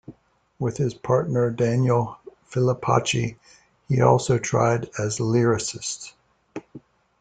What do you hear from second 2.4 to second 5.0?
Filipacchi, he also tried